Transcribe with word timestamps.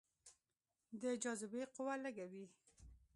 د 1.01 1.03
جاذبې 1.23 1.63
قوه 1.75 1.95
لږه 2.03 2.25
وي. 2.31 2.45